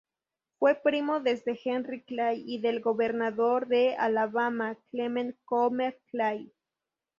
[0.57, 6.51] Fue primo desde Henry Clay, y del gobernador de Alabama, Clement Comer Clay.